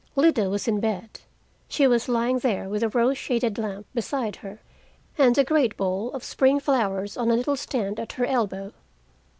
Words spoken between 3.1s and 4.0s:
shaded lamp